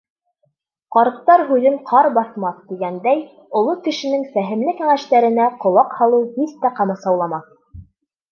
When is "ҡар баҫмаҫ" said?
1.89-2.63